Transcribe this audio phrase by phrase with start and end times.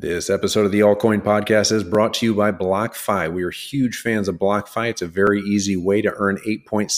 [0.00, 3.30] This episode of the Altcoin Podcast is brought to you by BlockFi.
[3.30, 4.88] We are huge fans of BlockFi.
[4.88, 6.88] It's a very easy way to earn 8.6%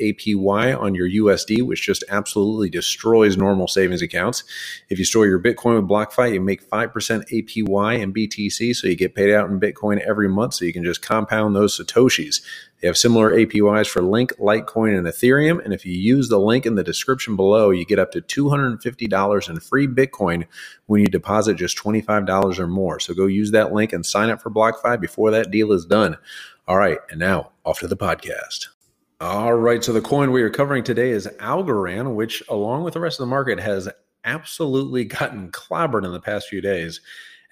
[0.00, 4.44] APY on your USD, which just absolutely destroys normal savings accounts.
[4.88, 8.96] If you store your Bitcoin with BlockFi, you make 5% APY in BTC, so you
[8.96, 12.40] get paid out in Bitcoin every month, so you can just compound those Satoshis.
[12.82, 15.64] They have similar APYs for Link, Litecoin, and Ethereum.
[15.64, 19.48] And if you use the link in the description below, you get up to $250
[19.48, 20.46] in free Bitcoin
[20.86, 22.98] when you deposit just $25 or more.
[22.98, 26.18] So go use that link and sign up for BlockFi before that deal is done.
[26.66, 28.66] All right, and now off to the podcast.
[29.20, 33.00] All right, so the coin we are covering today is Algorand, which, along with the
[33.00, 33.88] rest of the market, has
[34.24, 37.00] absolutely gotten clobbered in the past few days.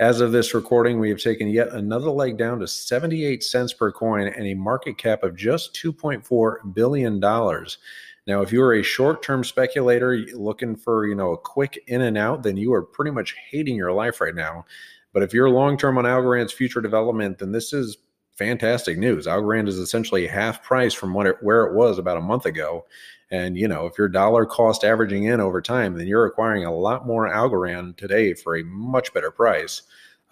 [0.00, 3.92] As of this recording, we have taken yet another leg down to 78 cents per
[3.92, 7.20] coin and a market cap of just $2.4 billion.
[7.20, 12.42] Now, if you're a short-term speculator looking for, you know, a quick in and out,
[12.42, 14.64] then you are pretty much hating your life right now.
[15.12, 17.98] But if you're long-term on Algorand's future development, then this is
[18.38, 19.26] fantastic news.
[19.26, 22.86] Algorand is essentially half price from what it, where it was about a month ago.
[23.30, 26.74] And you know, if you're dollar cost averaging in over time, then you're acquiring a
[26.74, 29.82] lot more Algorand today for a much better price.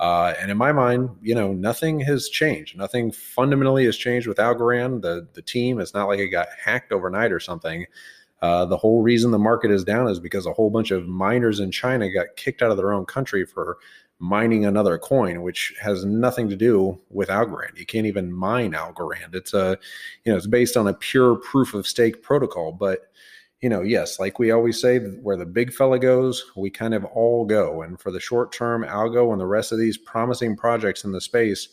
[0.00, 2.76] Uh, and in my mind, you know, nothing has changed.
[2.76, 5.02] Nothing fundamentally has changed with Algorand.
[5.02, 7.86] The the team, it's not like it got hacked overnight or something.
[8.40, 11.58] Uh, the whole reason the market is down is because a whole bunch of miners
[11.58, 13.78] in China got kicked out of their own country for
[14.20, 17.76] mining another coin, which has nothing to do with Algorand.
[17.76, 19.34] You can't even mine Algorand.
[19.34, 19.78] It's a,
[20.24, 22.72] you know, it's based on a pure proof of stake protocol.
[22.72, 23.10] But,
[23.60, 27.04] you know, yes, like we always say, where the big fella goes, we kind of
[27.04, 27.82] all go.
[27.82, 31.20] And for the short term, Algo and the rest of these promising projects in the
[31.20, 31.68] space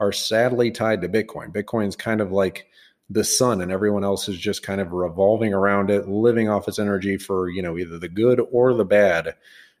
[0.00, 1.52] are sadly tied to Bitcoin.
[1.52, 2.66] Bitcoin's kind of like
[3.10, 6.78] the sun and everyone else is just kind of revolving around it, living off its
[6.78, 9.34] energy for, you know, either the good or the bad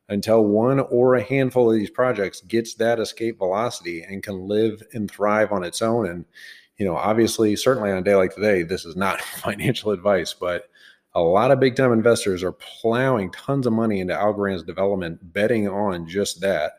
[0.08, 4.82] until one or a handful of these projects gets that escape velocity and can live
[4.92, 6.08] and thrive on its own.
[6.08, 6.24] And,
[6.78, 10.70] you know, obviously, certainly on a day like today, this is not financial advice, but
[11.14, 15.68] a lot of big time investors are plowing tons of money into Algorand's development, betting
[15.68, 16.72] on just that.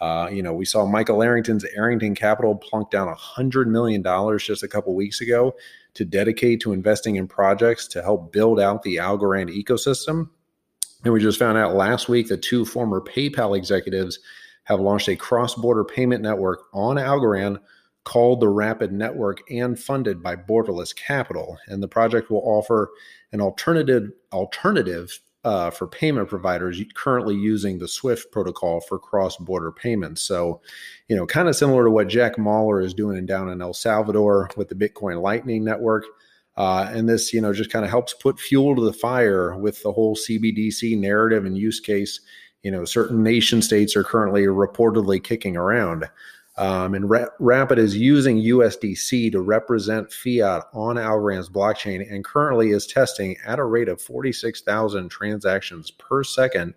[0.00, 4.02] Uh, you know, we saw Michael Arrington's Arrington Capital plunk down $100 million
[4.38, 5.54] just a couple weeks ago
[5.92, 10.30] to dedicate to investing in projects to help build out the Algorand ecosystem.
[11.04, 14.18] And we just found out last week that two former PayPal executives
[14.64, 17.58] have launched a cross border payment network on Algorand
[18.04, 21.58] called the Rapid Network and funded by Borderless Capital.
[21.66, 22.90] And the project will offer
[23.32, 30.20] an alternative alternative uh, for payment providers currently using the SWIFT protocol for cross-border payments.
[30.20, 30.60] So,
[31.08, 34.50] you know, kind of similar to what Jack Mallers is doing down in El Salvador
[34.56, 36.04] with the Bitcoin Lightning Network.
[36.60, 39.82] Uh, and this, you know, just kind of helps put fuel to the fire with
[39.82, 42.20] the whole CBDC narrative and use case.
[42.62, 46.04] You know, certain nation states are currently reportedly kicking around.
[46.58, 52.72] Um, and Ra- Rapid is using USDC to represent fiat on Algorand's blockchain and currently
[52.72, 56.74] is testing at a rate of 46,000 transactions per second,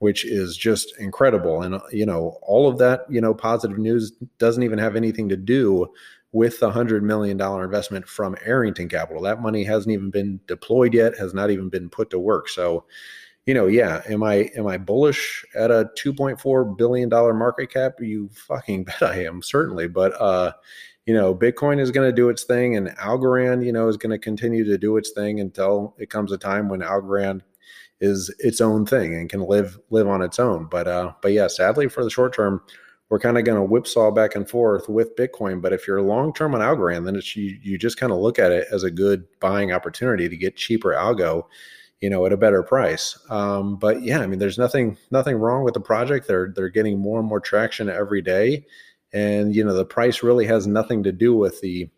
[0.00, 1.62] which is just incredible.
[1.62, 5.36] And, you know, all of that, you know, positive news doesn't even have anything to
[5.36, 5.88] do
[6.32, 9.22] with the $100 million investment from Arrington Capital.
[9.22, 12.48] That money hasn't even been deployed yet, has not even been put to work.
[12.48, 12.84] So,
[13.46, 17.94] you know, yeah, am I am I bullish at a 2.4 billion dollar market cap?
[18.00, 19.88] You fucking bet I am, certainly.
[19.88, 20.52] But uh,
[21.06, 24.10] you know, Bitcoin is going to do its thing and Algorand, you know, is going
[24.10, 27.40] to continue to do its thing until it comes a time when Algorand
[28.00, 30.66] is its own thing and can live live on its own.
[30.70, 32.62] But uh, but yeah, sadly for the short term,
[33.10, 35.60] we're kind of going to whipsaw back and forth with Bitcoin.
[35.60, 38.38] But if you're long term on Algorand, then it's you, you just kind of look
[38.38, 41.44] at it as a good buying opportunity to get cheaper algo,
[42.00, 43.18] you know, at a better price.
[43.28, 46.28] Um, but yeah, I mean, there's nothing nothing wrong with the project.
[46.28, 48.64] They're they're getting more and more traction every day,
[49.12, 51.90] and you know, the price really has nothing to do with the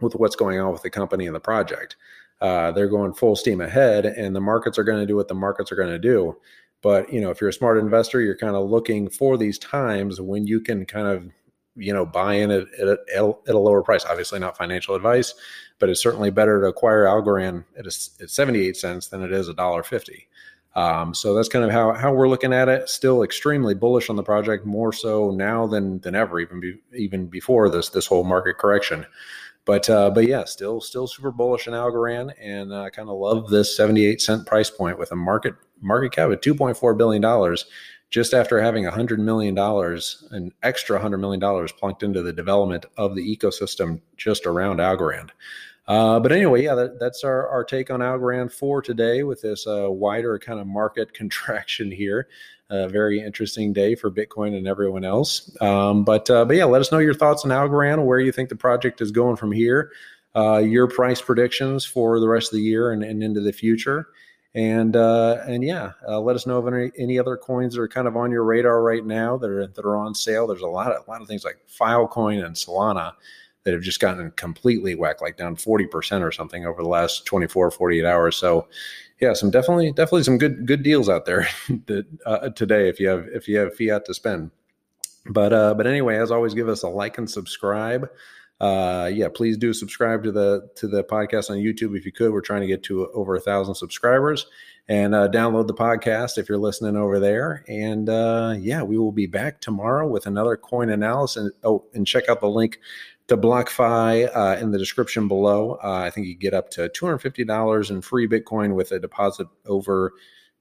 [0.00, 1.96] with what's going on with the company and the project.
[2.40, 5.34] Uh, they're going full steam ahead, and the markets are going to do what the
[5.34, 6.36] markets are going to do.
[6.82, 10.20] But you know, if you're a smart investor, you're kind of looking for these times
[10.20, 11.28] when you can kind of
[11.76, 14.04] you know buy in at, at, a, at a lower price.
[14.04, 15.34] Obviously, not financial advice,
[15.78, 19.48] but it's certainly better to acquire Algorand at, a, at 78 cents than it is
[19.48, 20.28] a dollar fifty.
[20.78, 22.88] Um, so that's kind of how, how we're looking at it.
[22.88, 27.26] Still extremely bullish on the project, more so now than than ever, even be, even
[27.26, 29.04] before this this whole market correction.
[29.64, 33.50] But uh, but yeah, still still super bullish in Algorand, and uh, kind of love
[33.50, 37.66] this 78 cent price point with a market market cap of 2.4 billion dollars.
[38.10, 39.58] Just after having $100 million,
[40.30, 45.28] an extra $100 million plunked into the development of the ecosystem just around Algorand.
[45.88, 49.66] Uh, but anyway, yeah, that, that's our, our take on Algorand for today with this
[49.66, 52.28] uh, wider kind of market contraction here.
[52.70, 55.50] A very interesting day for Bitcoin and everyone else.
[55.62, 58.50] Um, but uh, but yeah, let us know your thoughts on Algorand, where you think
[58.50, 59.90] the project is going from here,
[60.36, 64.08] uh, your price predictions for the rest of the year and, and into the future.
[64.54, 67.88] And uh, and yeah, uh, let us know of any, any other coins that are
[67.88, 70.46] kind of on your radar right now that are that are on sale.
[70.46, 73.12] There's a lot of a lot of things like Filecoin and Solana
[73.68, 77.70] that have just gotten completely whacked, like down 40% or something over the last 24,
[77.70, 78.34] 48 hours.
[78.34, 78.66] So
[79.20, 81.46] yeah, some definitely, definitely some good, good deals out there
[81.86, 84.50] that uh, today, if you have, if you have fiat to spend.
[85.26, 88.08] But, uh, but anyway, as always, give us a like and subscribe.
[88.60, 91.96] Uh, yeah, please do subscribe to the, to the podcast on YouTube.
[91.96, 94.46] If you could, we're trying to get to over a thousand subscribers
[94.88, 97.64] and uh, download the podcast if you're listening over there.
[97.68, 101.52] And uh, yeah, we will be back tomorrow with another coin analysis.
[101.62, 102.80] Oh, and check out the link
[103.28, 105.78] to BlockFi uh, in the description below.
[105.84, 110.14] Uh, I think you get up to $250 in free Bitcoin with a deposit over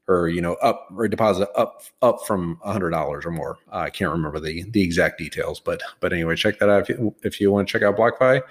[0.07, 3.57] or you know up or deposit up up from a $100 or more.
[3.71, 6.89] Uh, I can't remember the the exact details, but but anyway, check that out if
[6.89, 8.41] you, if you want to check out BlockFi.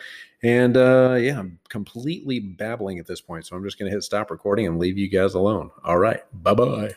[0.43, 4.05] And uh, yeah, I'm completely babbling at this point, so I'm just going to hit
[4.05, 5.71] stop recording and leave you guys alone.
[5.83, 6.85] All right, bye bye.